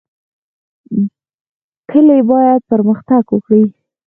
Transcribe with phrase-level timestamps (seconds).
[1.89, 3.63] کلي باید پرمختګ وکړي